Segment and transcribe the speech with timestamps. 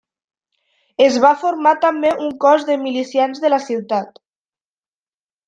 [1.07, 4.19] Es va formar també un cos de milicians de la ciutat.